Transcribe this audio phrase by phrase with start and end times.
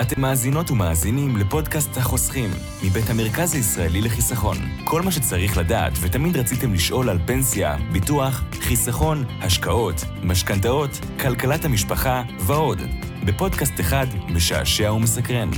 [0.00, 2.50] אתם מאזינות ומאזינים לפודקאסט החוסכים,
[2.84, 4.56] מבית המרכז הישראלי לחיסכון.
[4.84, 10.90] כל מה שצריך לדעת ותמיד רציתם לשאול על פנסיה, ביטוח, חיסכון, השקעות, משכנתאות,
[11.20, 12.78] כלכלת המשפחה ועוד.
[13.24, 15.50] בפודקאסט אחד משעשע ומסקרן.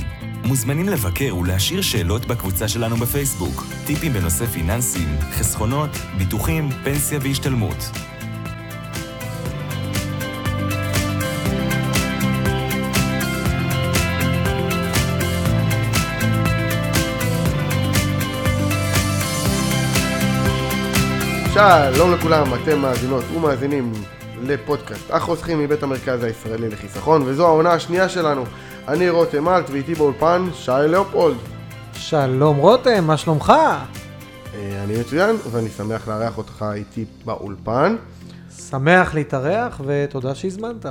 [0.45, 3.65] מוזמנים לבקר ולהשאיר שאלות בקבוצה שלנו בפייסבוק.
[3.85, 7.91] טיפים בנושא פיננסים, חסכונות, ביטוחים, פנסיה והשתלמות.
[21.53, 23.91] שלום לכולם, אתם מאזינות ומאזינים
[24.43, 28.43] לפודקאסט החוסכים מבית המרכז הישראלי לחיסכון וזו העונה השנייה שלנו.
[28.87, 31.37] אני רותם אלט ואיתי באולפן שי לאופולד.
[31.93, 33.49] שלום רותם, מה שלומך?
[33.49, 37.95] אה, אני מצוין ואני שמח לארח אותך איתי באולפן.
[38.69, 40.85] שמח להתארח ותודה שהזמנת.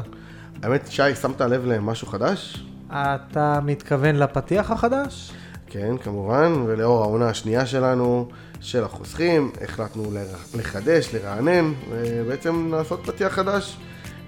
[0.63, 2.65] האמת, שי, שמת לב למשהו חדש?
[2.91, 5.33] אתה מתכוון לפתיח החדש?
[5.73, 8.29] כן, כמובן, ולאור העונה השנייה שלנו,
[8.61, 10.11] של החוסכים, החלטנו
[10.55, 13.79] לחדש, לרענן, ובעצם לעשות פתיח חדש.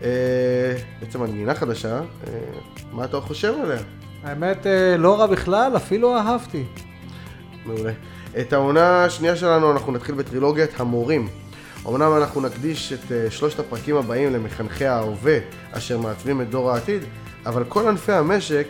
[0.03, 0.09] אה,
[1.01, 2.03] בעצם מנגינה חדשה, אה,
[2.93, 3.79] מה אתה חושב עליה?
[4.23, 6.65] האמת, אה, לא רע בכלל, אפילו אהבתי.
[7.67, 7.93] מעולה.
[8.41, 11.29] את העונה השנייה שלנו אנחנו נתחיל בטרילוגיית המורים.
[11.89, 15.39] אמנם אנחנו נקדיש את שלושת הפרקים הבאים למחנכי ההווה
[15.73, 17.03] אשר מעצבים את דור העתיד,
[17.47, 18.67] אבל כל ענפי המשק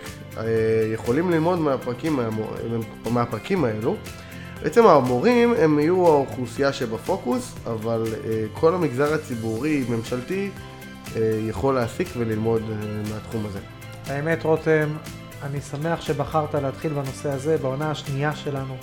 [0.93, 2.21] יכולים ללמוד מהפרקים,
[3.11, 3.97] מהפרקים האלו.
[4.63, 8.05] בעצם המורים הם יהיו האוכלוסייה שבפוקוס, אבל
[8.55, 10.51] כל המגזר הציבורי, ממשלתי,
[11.49, 12.63] יכול להסיק וללמוד
[13.13, 13.59] מהתחום הזה.
[14.07, 14.89] האמת, רותם,
[15.43, 18.77] אני שמח שבחרת להתחיל בנושא הזה בעונה השנייה שלנו.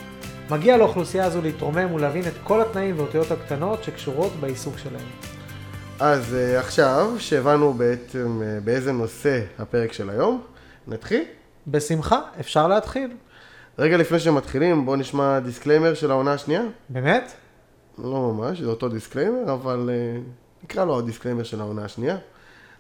[0.49, 5.30] מגיע לאוכלוסייה הזו להתרומם ולהבין את כל התנאים ואותיות הקטנות שקשורות בעיסוק שלהם.
[6.03, 10.41] אז עכשיו, שהבנו בעצם באיזה נושא הפרק של היום,
[10.87, 11.23] נתחיל?
[11.67, 13.11] בשמחה, אפשר להתחיל.
[13.79, 16.61] רגע לפני שמתחילים, בואו נשמע דיסקליימר של העונה השנייה.
[16.89, 17.31] באמת?
[17.97, 22.17] לא ממש, זה אותו דיסקליימר, אבל אה, נקרא לו הדיסקליימר של העונה השנייה.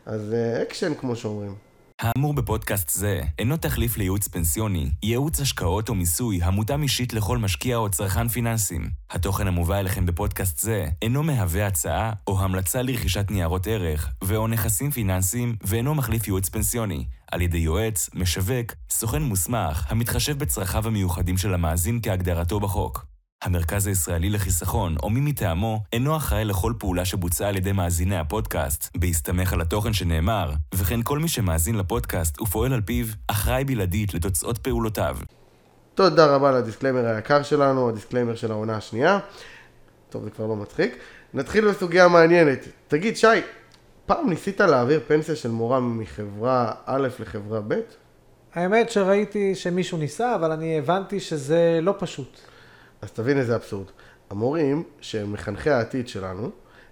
[0.05, 1.55] אז אקשן, כמו שאומרים.
[2.01, 7.77] האמור בפודקאסט זה אינו תחליף לייעוץ פנסיוני, ייעוץ השקעות או מיסוי המותאם אישית לכל משקיע
[7.77, 8.89] או צרכן פיננסי.
[9.09, 14.91] התוכן המובא אליכם בפודקאסט זה אינו מהווה הצעה או המלצה לרכישת ניירות ערך ו/או נכסים
[14.91, 21.53] פיננסיים ואינו מחליף ייעוץ פנסיוני, על ידי יועץ, משווק, סוכן מוסמך, המתחשב בצרכיו המיוחדים של
[21.53, 23.10] המאזין כהגדרתו בחוק.
[23.41, 28.97] המרכז הישראלי לחיסכון, או מי מטעמו, אינו אחראי לכל פעולה שבוצעה על ידי מאזיני הפודקאסט,
[28.97, 34.57] בהסתמך על התוכן שנאמר, וכן כל מי שמאזין לפודקאסט ופועל על פיו, אחראי בלעדית לתוצאות
[34.57, 35.17] פעולותיו.
[35.95, 39.19] תודה רבה לדיסקליימר היקר שלנו, הדיסקליימר של העונה השנייה.
[40.09, 40.97] טוב, זה כבר לא מצחיק.
[41.33, 42.67] נתחיל בסוגיה מעניינת.
[42.87, 43.27] תגיד, שי,
[44.05, 47.79] פעם ניסית להעביר פנסיה של מורה מחברה א' לחברה ב'?
[48.53, 52.50] האמת שראיתי שמישהו ניסה, אבל אני הבנתי שזה לא פשוט.
[53.01, 53.87] אז תבין איזה אבסורד.
[54.29, 56.49] המורים, שהם מחנכי העתיד שלנו,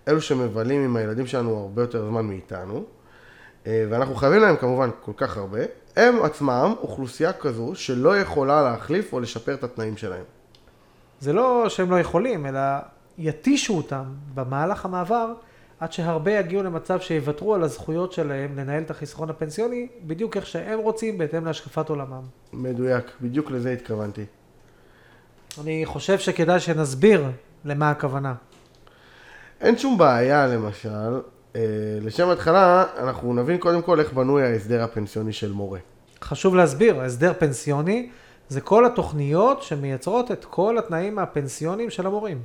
[0.07, 2.83] אלו שמבלים עם הילדים שלנו הרבה יותר זמן מאיתנו,
[3.67, 5.59] אה, ואנחנו חייבים להם כמובן כל כך הרבה,
[5.95, 10.23] הם עצמם אוכלוסייה כזו שלא יכולה להחליף או לשפר את התנאים שלהם.
[11.19, 12.59] זה לא שהם לא יכולים, אלא
[13.17, 14.03] יתישו אותם
[14.33, 15.33] במהלך המעבר
[15.79, 20.79] עד שהרבה יגיעו למצב שיוותרו על הזכויות שלהם לנהל את החיסכון הפנסיוני בדיוק איך שהם
[20.79, 22.21] רוצים בהתאם להשקפת עולמם.
[22.53, 24.25] מדויק, בדיוק לזה התכוונתי.
[25.63, 27.25] אני חושב שכדאי שנסביר
[27.65, 28.33] למה הכוונה.
[29.61, 31.19] אין שום בעיה למשל,
[31.55, 31.61] אה,
[32.01, 35.79] לשם התחלה אנחנו נבין קודם כל איך בנוי ההסדר הפנסיוני של מורה.
[36.21, 38.09] חשוב להסביר, הסדר פנסיוני
[38.49, 42.41] זה כל התוכניות שמייצרות את כל התנאים הפנסיוניים של המורים.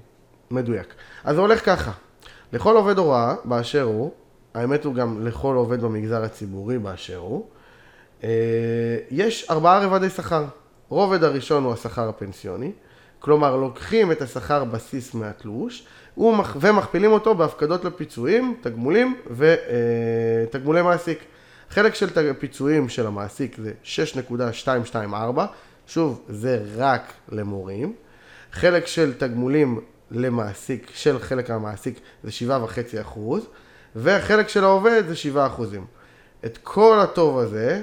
[0.51, 0.95] מדויק.
[1.25, 1.93] אז זה הולך ככה,
[2.53, 4.13] לכל עובד הוראה באשר הוא,
[4.55, 7.47] האמת הוא גם לכל עובד במגזר הציבורי באשר הוא,
[8.25, 8.29] אה,
[9.11, 10.45] יש ארבעה רבדי שכר.
[10.89, 12.73] רובד הראשון הוא השכר הפנסיוני,
[13.25, 15.87] כלומר לוקחים את השכר בסיס מהתלוש
[16.61, 21.19] ומכפילים אותו בהפקדות לפיצויים, תגמולים ותגמולי אה, מעסיק.
[21.71, 25.41] חלק של פיצויים של המעסיק זה 6.224,
[25.87, 27.95] שוב, זה רק למורים.
[28.53, 29.81] חלק של תגמולים
[30.11, 33.47] למעסיק, של חלק המעסיק זה 7.5 אחוז,
[33.97, 35.87] והחלק של העובד זה 7 אחוזים.
[36.45, 37.83] את כל הטוב הזה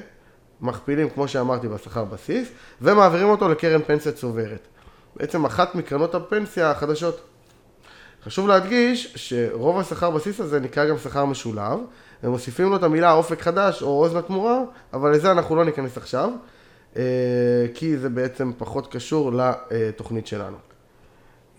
[0.62, 2.48] מכפילים, כמו שאמרתי, בשכר בסיס,
[2.82, 4.68] ומעבירים אותו לקרן פנסיה צוברת.
[5.16, 7.22] בעצם אחת מקרנות הפנסיה החדשות.
[8.24, 11.80] חשוב להדגיש שרוב השכר בסיס הזה נקרא גם שכר משולב,
[12.24, 14.60] ומוסיפים לו את המילה אופק חדש או עוז לתמורה,
[14.94, 16.30] אבל לזה אנחנו לא ניכנס עכשיו,
[16.98, 17.02] אה,
[17.74, 19.32] כי זה בעצם פחות קשור
[19.72, 20.58] לתוכנית שלנו.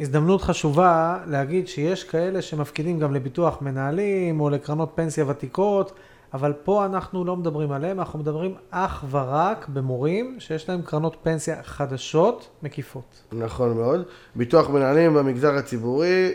[0.01, 5.93] הזדמנות חשובה להגיד שיש כאלה שמפקידים גם לביטוח מנהלים או לקרנות פנסיה ותיקות,
[6.34, 11.62] אבל פה אנחנו לא מדברים עליהם, אנחנו מדברים אך ורק במורים שיש להם קרנות פנסיה
[11.62, 13.23] חדשות, מקיפות.
[13.32, 14.02] נכון מאוד.
[14.34, 16.32] ביטוח מנהלים במגזר הציבורי,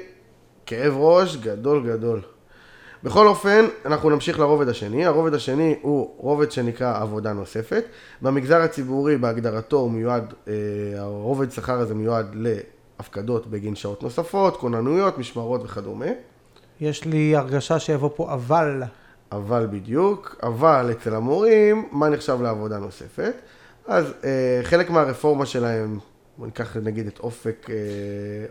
[0.65, 2.21] כאב ראש גדול גדול.
[3.03, 5.05] בכל אופן, אנחנו נמשיך לרובד השני.
[5.05, 7.85] הרובד השני הוא רובד שנקרא עבודה נוספת.
[8.21, 10.53] במגזר הציבורי, בהגדרתו, הוא מיועד, אה,
[10.97, 16.05] הרובד שכר הזה מיועד להפקדות בגין שעות נוספות, כוננויות, משמרות וכדומה.
[16.81, 18.83] יש לי הרגשה שיבוא פה אבל.
[19.31, 23.33] אבל בדיוק, אבל אצל המורים, מה נחשב לעבודה נוספת?
[23.88, 26.00] אז אה, חלק מהרפורמה שלהם,
[26.38, 27.75] בוא ניקח נגיד את אופק, אה,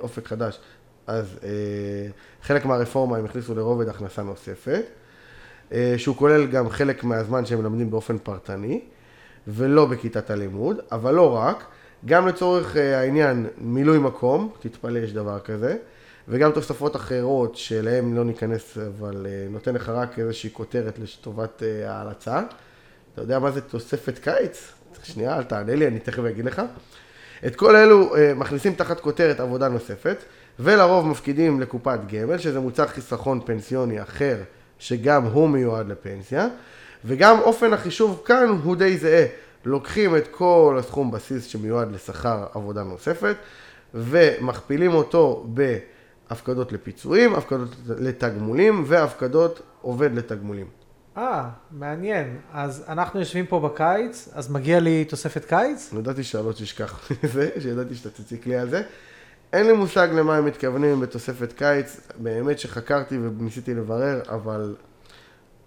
[0.01, 0.61] אופק חדש,
[1.07, 1.49] אז אה,
[2.43, 4.85] חלק מהרפורמה הם הכניסו לרובד הכנסה נוספת,
[5.73, 8.81] אה, שהוא כולל גם חלק מהזמן שהם מלמדים באופן פרטני,
[9.49, 11.65] ולא בכיתת הלימוד, אבל לא רק,
[12.07, 15.77] גם לצורך אה, העניין מילוי מקום, תתפלא יש דבר כזה,
[16.29, 21.93] וגם תוספות אחרות שאליהן לא ניכנס, אבל אה, נותן לך רק איזושהי כותרת לטובת אה,
[21.93, 22.43] ההלצה.
[23.13, 24.73] אתה יודע מה זה תוספת קיץ?
[25.03, 26.63] שנייה, אל תענה לי, אני תכף אגיד לך.
[27.47, 30.17] את כל אלו אה, מכניסים תחת כותרת עבודה נוספת,
[30.59, 34.37] ולרוב מפקידים לקופת גמל, שזה מוצר חיסכון פנסיוני אחר,
[34.79, 36.49] שגם הוא מיועד לפנסיה,
[37.05, 39.27] וגם אופן החישוב כאן הוא די זהה.
[39.65, 43.37] לוקחים את כל הסכום בסיס שמיועד לשכר עבודה נוספת,
[43.95, 45.47] ומכפילים אותו
[46.31, 50.67] בהפקדות לפיצויים, הפקדות לתגמולים והפקדות עובד לתגמולים.
[51.17, 52.39] אה, מעניין.
[52.53, 55.93] אז אנחנו יושבים פה בקיץ, אז מגיע לי תוספת קיץ?
[55.99, 58.83] ידעתי שלא תשכח זה, שידעתי שאתה תציק לי על זה.
[59.53, 64.77] אין לי מושג למה הם מתכוונים בתוספת קיץ, באמת שחקרתי וניסיתי לברר, אבל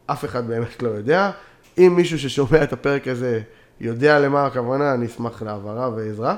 [0.05, 1.31] אף אחד באמת לא יודע.
[1.77, 3.41] אם מישהו ששומע את הפרק הזה
[3.79, 6.35] יודע למה הכוונה, אני אשמח להעברה ועזרה.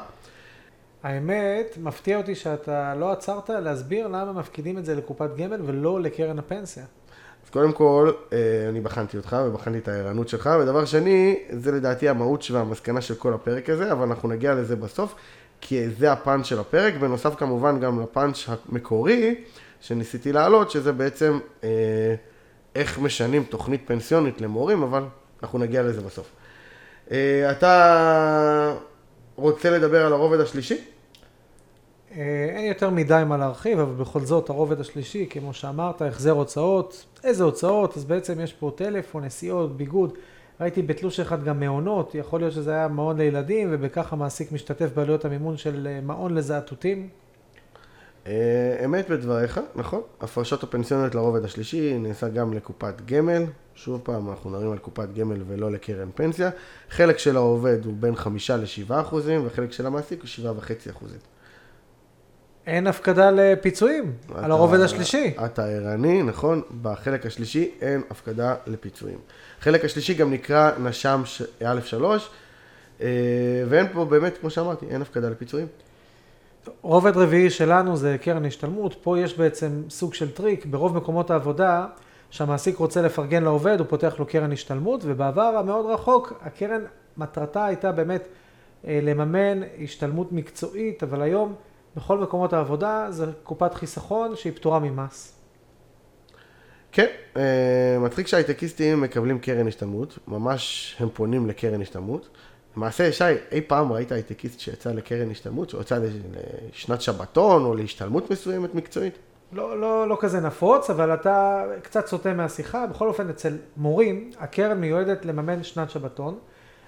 [1.03, 6.39] האמת, מפתיע אותי שאתה לא עצרת להסביר למה מפקידים את זה לקופת גמל ולא לקרן
[6.39, 6.83] הפנסיה.
[7.45, 8.37] אז קודם כל, אה,
[8.69, 13.33] אני בחנתי אותך ובחנתי את הערנות שלך, ודבר שני, זה לדעתי המהות והמסקנה של כל
[13.33, 15.15] הפרק הזה, אבל אנחנו נגיע לזה בסוף,
[15.61, 19.35] כי זה הפאנץ' של הפרק, בנוסף כמובן גם לפאנץ' המקורי
[19.81, 22.15] שניסיתי להעלות, שזה בעצם אה,
[22.75, 25.03] איך משנים תוכנית פנסיונית למורים, אבל
[25.43, 26.31] אנחנו נגיע לזה בסוף.
[27.11, 28.75] אה, אתה
[29.41, 30.77] רוצה לדבר על הרובד השלישי?
[32.11, 37.05] אה, אין יותר מדי מה להרחיב, אבל בכל זאת הרובד השלישי, כמו שאמרת, החזר הוצאות.
[37.23, 37.97] איזה הוצאות?
[37.97, 40.13] אז בעצם יש פה טלפון, נסיעות, ביגוד.
[40.61, 45.25] ראיתי בתלוש אחד גם מעונות, יכול להיות שזה היה מעון לילדים, ובכך המעסיק משתתף בעלויות
[45.25, 47.09] המימון של אה, מעון לזעתותים.
[48.27, 50.01] אה, אמת בדבריך, נכון.
[50.21, 53.43] הפרשות הפנסיוניות לרובד השלישי נעשה גם לקופת גמל.
[53.75, 56.49] שוב פעם, אנחנו מדברים על קופת גמל ולא לקרן פנסיה.
[56.89, 61.19] חלק של העובד הוא בין 5 ל-7 אחוזים, וחלק של המעסיק הוא 7.5 אחוזים.
[62.67, 65.33] אין הפקדה לפיצויים על הרובד השלישי.
[65.45, 69.17] אתה ערני, נכון, בחלק השלישי אין הפקדה לפיצויים.
[69.59, 71.23] החלק השלישי גם נקרא נש"ם
[71.61, 72.03] א'3,
[73.01, 73.07] אה,
[73.69, 75.67] ואין פה באמת, כמו שאמרתי, אין הפקדה לפיצויים.
[76.81, 81.85] רובד רביעי שלנו זה קרן השתלמות, פה יש בעצם סוג של טריק, ברוב מקומות העבודה,
[82.29, 86.81] שהמעסיק רוצה לפרגן לעובד, הוא פותח לו קרן השתלמות, ובעבר המאוד רחוק, הקרן,
[87.17, 88.27] מטרתה הייתה באמת
[88.87, 91.55] אה, לממן השתלמות מקצועית, אבל היום
[91.95, 95.37] בכל מקומות העבודה זה קופת חיסכון שהיא פטורה ממס.
[96.91, 102.29] כן, אה, מצחיק שהייטקיסטים מקבלים קרן השתלמות, ממש הם פונים לקרן השתלמות.
[102.77, 105.99] למעשה, שי, אי פעם ראית הייטקיסט שיצא לקרן השתלמות, שיצא
[106.73, 109.17] לשנת שבתון או להשתלמות מסוימת מקצועית?
[109.51, 112.87] לא, לא, לא כזה נפוץ, אבל אתה קצת סוטה מהשיחה.
[112.87, 116.37] בכל אופן, אצל מורים, הקרן מיועדת לממן שנת שבתון,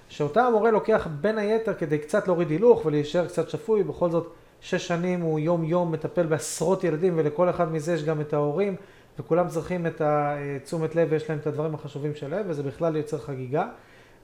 [0.10, 4.88] שאותה המורה לוקח בין היתר כדי קצת להוריד הילוך ולהישאר קצת שפוי, בכל זאת שש
[4.88, 8.76] שנים הוא יום יום מטפל בעשרות ילדים ולכל אחד מזה יש גם את ההורים
[9.20, 13.68] וכולם צריכים את התשומת לב ויש להם את הדברים החשובים שלהם וזה בכלל יוצר חגיגה.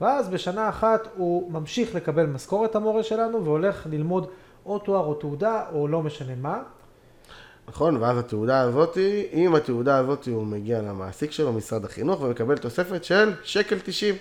[0.02, 4.28] ואז בשנה אחת הוא ממשיך לקבל משכורת המורה שלנו והולך ללמוד
[4.66, 6.62] או תואר או תעודה או לא משנה מה.
[7.68, 8.98] נכון, ואז התעודה הזאת,
[9.32, 14.16] עם התעודה הזאת הוא מגיע למעסיק שלו, משרד החינוך, ומקבל תוספת של שקל 90,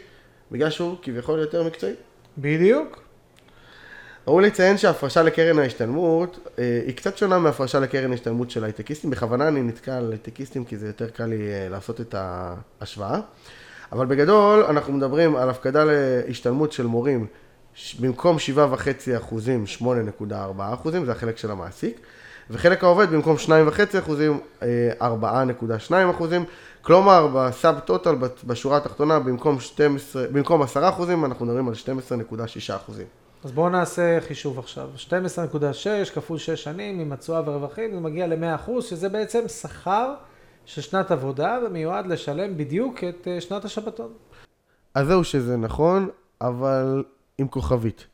[0.52, 1.94] בגלל שהוא כביכול יותר מקצועי.
[2.38, 3.02] בדיוק.
[4.26, 9.10] ראוי לציין שההפרשה לקרן ההשתלמות אה, היא קצת שונה מהפרשה לקרן ההשתלמות של הייטקיסטים.
[9.10, 13.20] בכוונה אני נתקע על הייטקיסטים כי זה יותר קל לי אה, לעשות את ההשוואה.
[13.92, 17.26] אבל בגדול אנחנו מדברים על הפקדה להשתלמות של מורים
[18.00, 22.00] במקום 7.5 אחוזים, 8.4 אחוזים, זה החלק של המעסיק.
[22.50, 24.64] וחלק העובד במקום 2.5 אחוזים, 4.2
[25.92, 26.44] אה, אחוזים.
[26.82, 28.14] כלומר, בסאב טוטל,
[28.44, 33.06] בשורה התחתונה, במקום, 12, במקום 10 אחוזים, אנחנו מדברים על 12.6 אחוזים.
[33.44, 34.88] אז בואו נעשה חישוב עכשיו.
[35.08, 40.14] 12.6 כפול 6 שנים עם התשואה ורווחים, זה מגיע ל-100%, שזה בעצם שכר
[40.68, 44.12] של שנת עבודה ומיועד לשלם בדיוק את אה, שנת השבתון.
[44.94, 46.08] אז זהו שזה נכון,
[46.40, 47.04] אבל
[47.38, 48.06] עם כוכבית.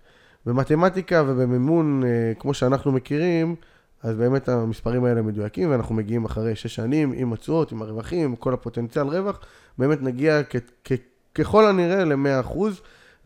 [0.47, 3.55] במתמטיקה ובמימון, אה, כמו שאנחנו מכירים,
[4.03, 8.37] אז באמת המספרים האלה מדויקים, ואנחנו מגיעים אחרי שש שנים עם התשואות, עם הרווחים, עם
[8.37, 9.41] כל הפוטנציאל רווח,
[9.79, 10.93] באמת נגיע כ- כ-
[11.35, 12.59] ככל הנראה ל-100%,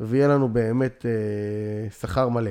[0.00, 2.50] ויהיה לנו באמת אה, שכר מלא.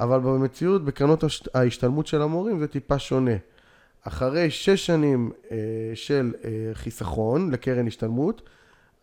[0.00, 3.34] אבל במציאות, בקרנות הש- ההשתלמות של המורים זה טיפה שונה.
[4.02, 5.56] אחרי שש שנים אה,
[5.94, 8.42] של אה, חיסכון לקרן השתלמות,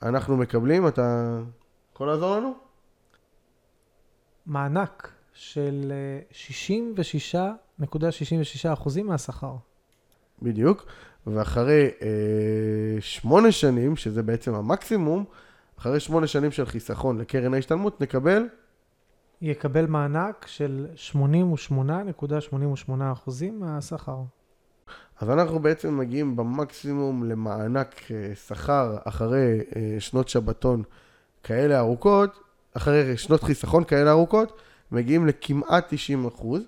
[0.02, 1.40] אנחנו מקבלים, אתה
[1.94, 2.54] יכול לעזור לנו?
[4.46, 6.20] מענק של אה,
[7.82, 9.56] 66.66% מהשכר.
[10.42, 10.86] בדיוק.
[11.28, 15.26] ואחרי אה, שמונה שנים, שזה בעצם המקסימום,
[15.80, 18.48] אחרי שמונה שנים של חיסכון לקרן ההשתלמות, נקבל
[19.42, 22.92] יקבל מענק של 88.88%
[23.54, 24.22] מהשכר.
[25.20, 30.84] אז אנחנו בעצם מגיעים במקסימום למענק אה, שכר אחרי אה, שנות שבתון
[31.44, 32.40] כאלה ארוכות,
[32.74, 36.62] אחרי שנות חיסכון כאלה ארוכות, מגיעים לכמעט 90 אחוז,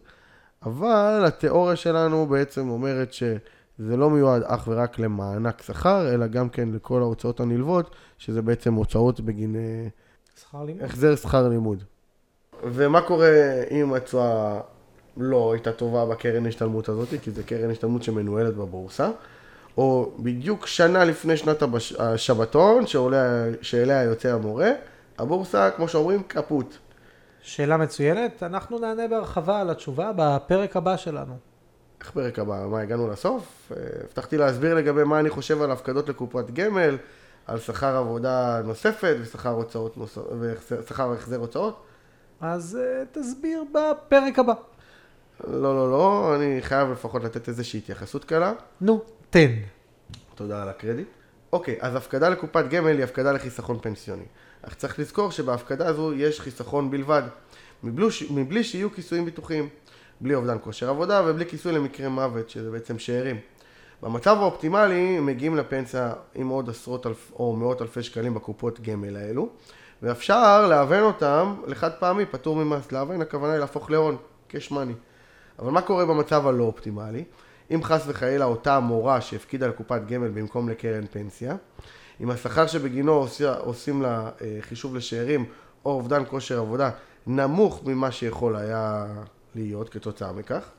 [0.63, 6.69] אבל התיאוריה שלנו בעצם אומרת שזה לא מיועד אך ורק למענק שכר, אלא גם כן
[6.69, 9.87] לכל ההוצאות הנלוות, שזה בעצם הוצאות בגין אה,
[10.41, 10.83] שכר לימוד.
[10.83, 11.83] החזר שכר לימוד.
[12.63, 13.29] ומה קורה
[13.71, 14.59] אם התשואה
[15.19, 19.09] לא הייתה טובה בקרן השתלמות הזאת, כי זה קרן השתלמות שמנוהלת בבורסה,
[19.77, 21.93] או בדיוק שנה לפני שנת הבש...
[21.93, 23.45] השבתון, שעולה...
[23.61, 24.71] שאליה יוצא המורה,
[25.17, 26.75] הבורסה, כמו שאומרים, קפוט.
[27.41, 31.33] שאלה מצוינת, אנחנו נענה בהרחבה על התשובה בפרק הבא שלנו.
[32.01, 32.65] איך פרק הבא?
[32.67, 33.71] מה, הגענו לסוף?
[33.71, 36.97] אה, הבטחתי להסביר לגבי מה אני חושב על הפקדות לקופת גמל,
[37.47, 40.17] על שכר עבודה נוספת ושכר הוצאות נוס...
[40.39, 41.83] ושכר החזר הוצאות.
[42.41, 44.53] אז uh, תסביר בפרק הבא.
[45.47, 48.53] לא, לא, לא, אני חייב לפחות לתת איזושהי התייחסות קלה.
[48.81, 49.51] נו, תן.
[50.35, 51.07] תודה על הקרדיט.
[51.53, 54.25] אוקיי, אז הפקדה לקופת גמל היא הפקדה לחיסכון פנסיוני.
[54.61, 57.23] אך צריך לזכור שבהפקדה הזו יש חיסכון בלבד,
[57.83, 58.23] מבלי, ש...
[58.31, 59.69] מבלי שיהיו כיסויים ביטוחיים,
[60.21, 63.39] בלי אובדן כושר עבודה ובלי כיסוי למקרה מוות, שזה בעצם שאירים.
[64.03, 69.49] במצב האופטימלי מגיעים לפנסיה עם עוד עשרות אלף או מאות אלפי שקלים בקופות גמל האלו,
[70.01, 72.91] ואפשר להוון אותם לחד פעמי, פטור ממס.
[72.91, 74.17] להוון הכוונה היא להפוך להון,
[74.51, 75.08] cash money.
[75.59, 77.23] אבל מה קורה במצב הלא אופטימלי?
[77.71, 81.55] אם חס וחלילה אותה מורה שהפקידה לקופת גמל במקום לקרן פנסיה,
[82.21, 85.45] אם השכר שבגינו עושה, עושים לה אה, חישוב לשאירים
[85.85, 86.89] או אובדן כושר עבודה
[87.27, 89.05] נמוך ממה שיכול היה
[89.55, 90.69] להיות כתוצאה מכך,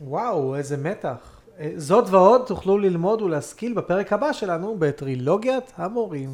[0.00, 1.40] וואו, איזה מתח.
[1.60, 6.30] אה, זאת ועוד תוכלו ללמוד ולהשכיל בפרק הבא שלנו בטרילוגיית המורים.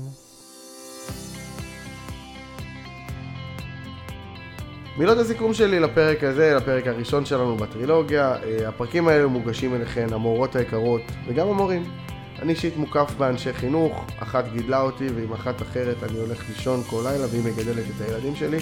[4.97, 10.57] מילות הסיכום שלי לפרק הזה, לפרק הראשון שלנו בטרילוגיה, אה, הפרקים האלו מוגשים אליכן, המורות
[10.57, 11.85] היקרות וגם המורים.
[12.43, 17.03] אני אישית מוקף באנשי חינוך, אחת גידלה אותי ועם אחת אחרת אני הולך לישון כל
[17.05, 18.59] לילה והיא מגדלת את הילדים שלי.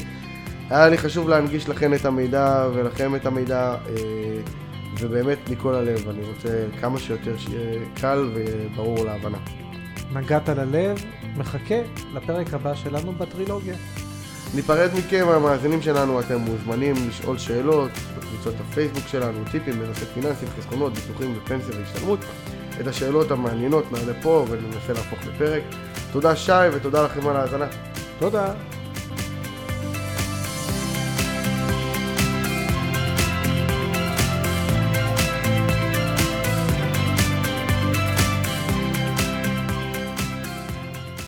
[0.71, 3.95] היה לי חשוב להנגיש לכן את המידע ולכם את המידע, אה,
[5.01, 9.39] ובאמת מכל הלב, אני רוצה כמה שיותר שיהיה קל וברור להבנה.
[10.13, 11.05] נגעת ללב,
[11.37, 11.81] מחכה
[12.15, 13.75] לפרק הבא שלנו בטרילוגיה.
[14.55, 20.93] ניפרד מכם, המאזינים שלנו, אתם מוזמנים לשאול שאלות בקבוצות הפייסבוק שלנו, טיפים בנושא פיננסים, חסכונות,
[20.95, 22.19] ביטוחים ופנסיה והשתלמות.
[22.81, 25.63] את השאלות המעניינות נעלה פה וננסה להפוך לפרק.
[26.13, 27.67] תודה שי ותודה לכם על ההאזנה.
[28.19, 28.55] תודה.